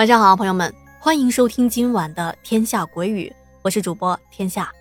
[0.00, 3.28] 晚上好，朋友们，欢迎收听今晚的《天下鬼语》，
[3.60, 4.72] 我是主播天下。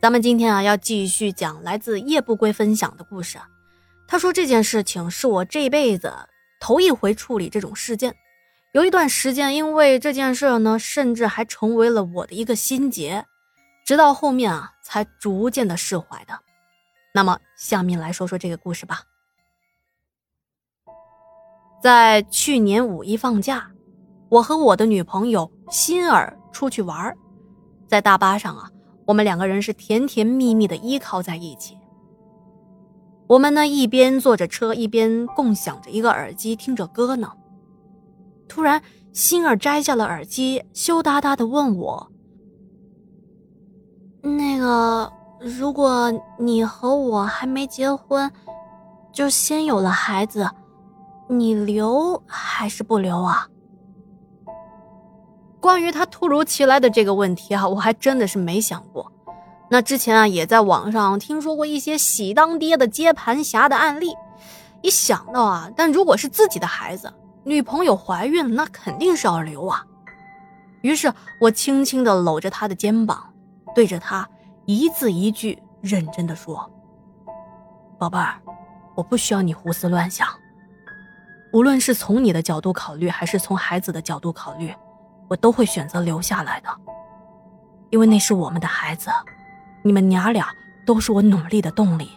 [0.00, 3.38] 咱们今天啊，要继续讲来自夜不归分享的故事。
[4.08, 6.14] 他说这件事情是我这辈子
[6.58, 8.16] 头一回处理这种事件，
[8.72, 13.26] 有一段时间，因为这件事呢，甚至还成为了我的一个心结，
[13.84, 16.40] 直到后面啊，才逐渐的释怀的。
[17.12, 19.02] 那么，下面来说说这个故事吧。
[21.82, 23.71] 在去年五一放假。
[24.32, 27.14] 我和我的女朋友欣儿出去玩，
[27.86, 28.70] 在大巴上啊，
[29.04, 31.76] 我们两个人是甜甜蜜蜜的依靠在一起。
[33.26, 37.30] 我们呢一边坐着车，一边共享着一个耳机听着歌呢。
[38.48, 38.80] 突然，
[39.12, 42.10] 欣儿摘下了耳机，羞答答的问我
[44.24, 48.32] ：“那个，如果你和我还没结婚，
[49.12, 50.48] 就先有了孩子，
[51.28, 53.46] 你留还是不留啊？”
[55.62, 59.12] 关于他突如其来的这个问题啊，我还真的是没想过。
[59.70, 64.12] 那之前啊，也在网上听说过一些喜当爹的接盘侠的案例。
[64.80, 69.86] 一想到啊，但如果是自己的孩子，女朋友怀孕，那肯定是要留啊。
[70.80, 73.32] 于是我轻轻的搂着他的肩膀，
[73.72, 74.28] 对着他
[74.66, 76.68] 一字一句认真的说
[78.00, 78.34] ：“宝贝儿，
[78.96, 80.26] 我不需要你胡思乱想。
[81.52, 84.74] 无论是从你的角度考虑，还是从孩子的角度考虑。”
[85.32, 86.68] 我都会选择留下来的，
[87.88, 89.08] 因为那是我们的孩子，
[89.82, 90.46] 你们娘俩
[90.84, 92.10] 都是我努力的动力。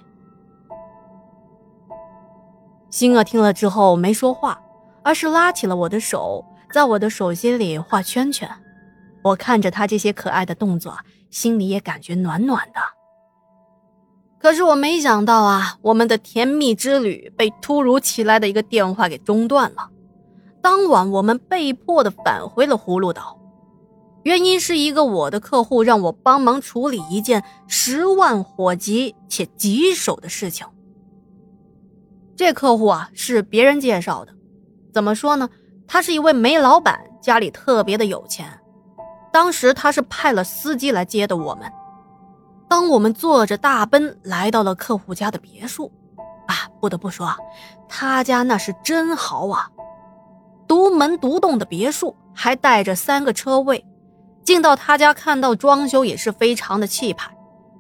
[2.90, 4.60] 星儿听了之后没说话，
[5.02, 6.44] 而是拉起了我的手，
[6.74, 8.50] 在我的手心里画圈圈。
[9.24, 10.98] 我看着他这些可爱的动作，
[11.32, 12.82] 心里也感觉暖暖的。
[14.40, 19.90] 可是我没想到啊，我们的甜蜜之旅被突如其来的一个电话给中断了。
[20.66, 23.40] 当晚，我们被迫的返回了葫芦岛，
[24.24, 30.66] 原因是一个我的客户让我帮忙处理一件十万火急且棘手的事情。
[32.36, 34.34] 这客户啊是别人介绍的，
[34.92, 35.48] 怎么说呢？
[35.86, 38.60] 他是一位煤老板，家里特别的有钱。
[39.32, 41.72] 当时他是派了司机来接的我们。
[42.68, 45.92] 当我们坐着大奔来到了客户家的别墅，
[46.48, 47.32] 啊，不得不说，
[47.88, 49.70] 他家那是真豪啊！
[50.68, 53.86] 独门独栋的别墅，还带着三个车位。
[54.44, 57.32] 进到他家，看到装修也是非常的气派。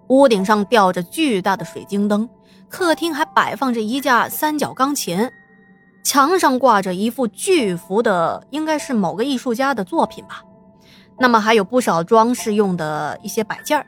[0.07, 2.29] 屋顶上吊着巨大的水晶灯，
[2.69, 5.29] 客厅还摆放着一架三角钢琴，
[6.03, 10.43] 墙上挂着一幅巨幅的，应该是某个艺术家的作品吧。
[11.17, 13.85] 那么还有不少装饰用的一些摆件儿，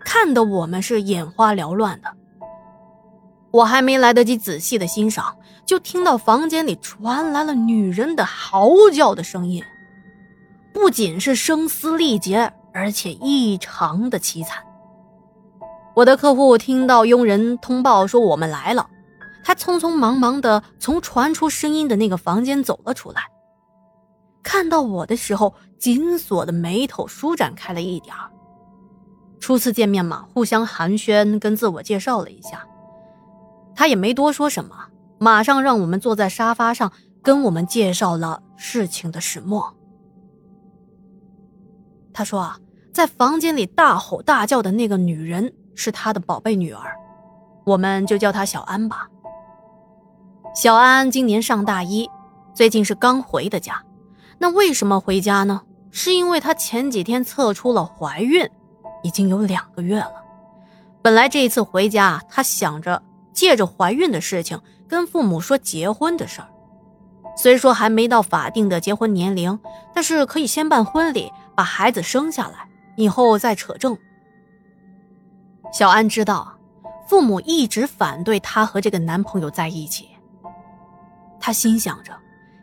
[0.00, 2.14] 看得我们是眼花缭乱的。
[3.50, 5.36] 我还没来得及仔细的欣赏。
[5.66, 9.62] 就听到房间里传来了女人的嚎叫的声音，
[10.72, 14.64] 不仅是声嘶力竭，而且异常的凄惨。
[15.94, 18.88] 我的客户听到佣人通报说我们来了，
[19.44, 23.20] 他匆匆忙忙的从传出声音的那个房间走了出来。
[24.42, 28.30] 看到我的时候，紧锁的眉头舒展开了一点儿
[29.38, 32.66] 初次见面嘛，互相寒暄，跟自我介绍了一下，
[33.78, 34.74] 他也没多说什么。
[35.20, 39.72] 马上让我们坐在沙发上，跟我们介绍了事情的始末。
[42.12, 42.58] 他说啊，
[42.92, 46.96] 在房间里大吼大叫的那个女人是他的宝贝女儿，
[47.64, 49.06] 我们就叫她小安吧。
[50.56, 52.10] 小安今年上大一，
[52.52, 53.80] 最近是刚回的家。
[54.38, 55.62] 那为什么回家呢？
[55.92, 58.44] 是因为她前几天测出了怀孕，
[59.04, 60.14] 已经有两个月了。
[61.00, 63.00] 本来这一次回家，她想着
[63.38, 64.60] 借着怀孕的事情。
[64.88, 66.48] 跟父母说结婚的事儿，
[67.36, 69.60] 虽说还没到法定的结婚年龄，
[69.94, 73.94] 但是可以先办婚礼，把孩子生下来，以后再扯证。
[75.70, 76.58] 小安知道，
[77.06, 80.08] 父母一直反对她和这个男朋友在一起。
[81.38, 82.12] 她心想着，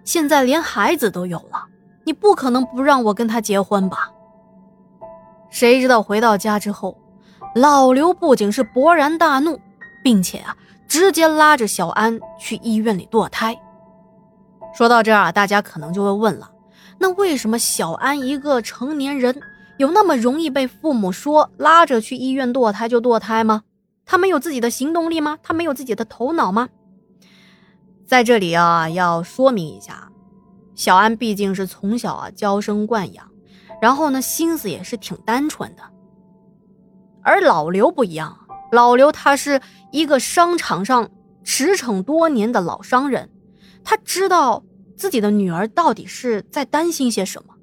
[0.03, 1.63] 现在连孩子都有了，
[2.05, 4.11] 你不可能不让我跟他结婚吧？
[5.51, 6.97] 谁知道回到家之后，
[7.53, 9.59] 老刘不仅是勃然大怒，
[10.03, 10.57] 并且啊。
[10.87, 13.55] 直接拉着小安去医院里堕胎。
[14.73, 16.51] 说到这儿啊，大家可能就会问了：
[16.99, 19.41] 那为什么小安一个成年人，
[19.77, 23.63] 有那么容易被父母说拉着去医院堕胎就堕胎吗？
[24.05, 25.37] 他没有自己的行动力吗？
[25.41, 26.69] 他没有自己的头脑吗？
[28.05, 30.09] 在这里啊，要说明一下，
[30.75, 33.27] 小安毕竟是从小啊娇生惯养，
[33.81, 35.81] 然后呢心思也是挺单纯的，
[37.23, 38.44] 而老刘不一样。
[38.71, 41.09] 老刘他是一个商场上
[41.43, 43.29] 驰骋多年的老商人，
[43.83, 44.63] 他知道
[44.97, 47.53] 自己的女儿到底是在担心些什么。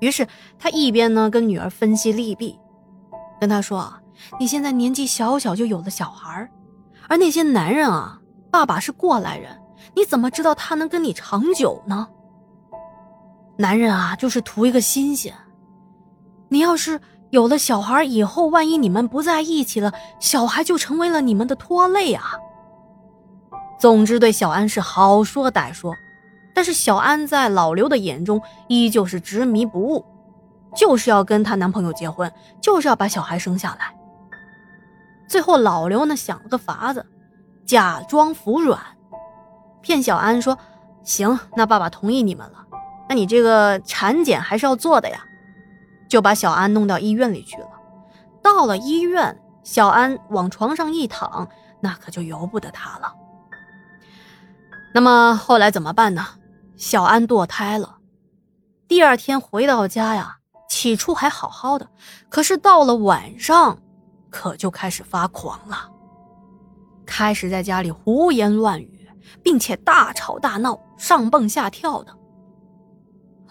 [0.00, 0.26] 于是
[0.58, 2.58] 他一边呢跟女儿分析利弊，
[3.40, 4.00] 跟她说啊，
[4.38, 6.48] 你现在年纪小小就有了小孩
[7.08, 8.20] 而那些男人啊，
[8.50, 9.60] 爸爸是过来人，
[9.96, 12.08] 你怎么知道他能跟你长久呢？
[13.56, 15.34] 男人啊，就是图一个新鲜。
[16.48, 22.32] 你要是有了小孩以后，万一你们不在一起了，小孩就成为了你们的拖累啊。
[23.78, 25.94] 总之，对小安是好说歹说。
[26.54, 30.04] 但是小安在老刘的眼中依旧是执迷不悟，
[30.74, 33.94] 就是要跟她男朋友结婚，就是要把小孩生下来。
[35.28, 37.06] 最后老刘呢想了个法子，
[37.66, 38.80] 假装服软，
[39.82, 40.58] 骗小安说
[41.04, 42.66] ：“行，那爸爸同意你们了，
[43.08, 45.22] 那你这个产检还是要做的呀。”
[46.08, 47.68] 就把小安弄到医院里去了。
[48.42, 51.48] 到了医院，小安往床上一躺，
[51.80, 53.14] 那可就由不得他了。
[54.94, 56.26] 那么后来怎么办呢？
[56.76, 57.98] 小安堕胎了，
[58.86, 60.38] 第二天回到家呀，
[60.70, 61.88] 起初还好好的，
[62.28, 63.78] 可是到了晚上，
[64.30, 65.90] 可就开始发狂了，
[67.04, 69.10] 开始在家里胡言乱语，
[69.42, 72.16] 并且大吵大闹，上蹦下跳的。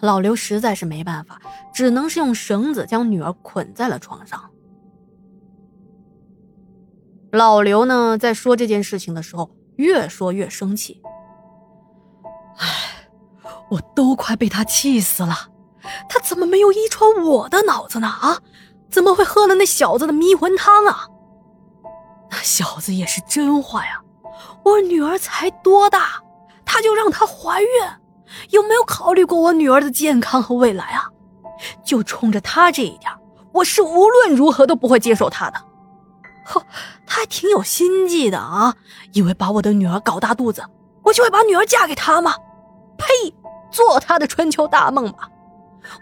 [0.00, 1.40] 老刘实在是没办法，
[1.72, 4.50] 只能是用绳子将女儿捆在了床上。
[7.32, 11.02] 老刘呢，在说这件事情的时候，越说越生气，
[12.56, 12.66] 唉。
[13.70, 15.34] 我都快被他气死了，
[16.08, 18.08] 他怎么没有遗传我的脑子呢？
[18.08, 18.40] 啊，
[18.88, 21.06] 怎么会喝了那小子的迷魂汤啊？
[22.30, 24.00] 那小子也是真坏啊！
[24.64, 26.22] 我女儿才多大，
[26.64, 27.68] 他就让她怀孕，
[28.50, 31.08] 有没有考虑过我女儿的健康和未来啊？
[31.84, 33.10] 就冲着他这一点，
[33.52, 35.58] 我是无论如何都不会接受他的。
[36.44, 36.62] 呵，
[37.06, 38.74] 他还挺有心计的啊，
[39.12, 40.64] 以为把我的女儿搞大肚子，
[41.02, 42.34] 我就会把女儿嫁给他吗？
[42.96, 43.34] 呸！
[43.70, 45.28] 做他的春秋大梦吧！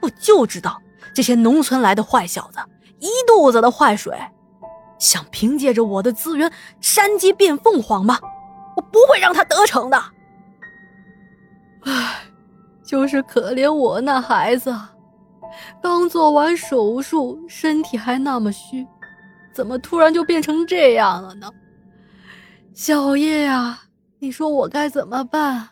[0.00, 0.80] 我就知道
[1.12, 2.60] 这些农村来的坏小子
[3.00, 4.16] 一肚子的坏水，
[4.98, 8.20] 想凭借着我的资源山鸡变凤凰吗？
[8.76, 10.00] 我不会让他得逞的。
[11.86, 12.22] 唉，
[12.84, 14.76] 就是可怜我那孩子，
[15.80, 18.84] 刚做完手术，身体还那么虚，
[19.54, 21.48] 怎么突然就变成这样了呢？
[22.74, 23.78] 小叶呀，
[24.18, 25.68] 你说我该怎么办？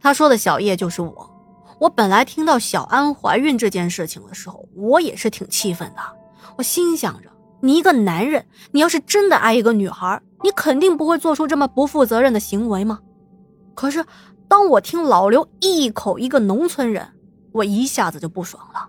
[0.00, 1.32] 他说的小叶就是我。
[1.78, 6.00] 我本来听到小安怀孕这件事情的时候，我也是挺气愤的。
[6.56, 7.28] 我心想着，
[7.60, 13.00] 你一个男人，你要是真的爱一个女孩，你肯定不会做出这么不负责任的行为吗？
[13.74, 14.04] 可是，
[14.48, 17.08] 当我听老刘一口一个农村人，
[17.52, 18.88] 我一下子就不爽了。